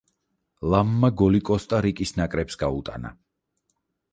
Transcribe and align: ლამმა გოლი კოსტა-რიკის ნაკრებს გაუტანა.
ლამმა 0.73 1.11
გოლი 1.21 1.41
კოსტა-რიკის 1.49 2.15
ნაკრებს 2.21 2.59
გაუტანა. 2.63 3.13